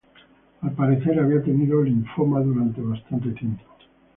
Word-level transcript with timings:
Al 0.63 0.71
parecer, 0.71 1.19
había 1.19 1.43
tenido 1.43 1.83
linfoma 1.83 2.39
durante 2.41 2.81
bastante 2.81 3.29
tiempo. 3.39 3.63